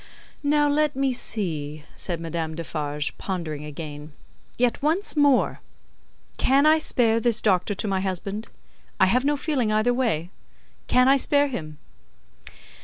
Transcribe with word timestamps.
"Now, 0.41 0.67
let 0.67 0.95
me 0.95 1.13
see," 1.13 1.83
said 1.95 2.19
Madame 2.19 2.55
Defarge, 2.55 3.15
pondering 3.19 3.63
again. 3.63 4.13
"Yet 4.57 4.81
once 4.81 5.15
more! 5.15 5.59
Can 6.39 6.65
I 6.65 6.79
spare 6.79 7.19
this 7.19 7.39
Doctor 7.39 7.75
to 7.75 7.87
my 7.87 8.01
husband? 8.01 8.47
I 8.99 9.05
have 9.05 9.25
no 9.25 9.37
feeling 9.37 9.71
either 9.71 9.93
way. 9.93 10.31
Can 10.87 11.07
I 11.07 11.17
spare 11.17 11.49
him?" 11.49 11.77